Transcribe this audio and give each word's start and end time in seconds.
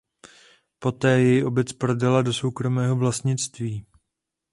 Poté 0.79 1.21
jej 1.21 1.45
obec 1.45 1.73
prodala 1.77 2.21
do 2.25 2.33
soukromého 2.33 2.95
vlastnictví. 2.97 3.85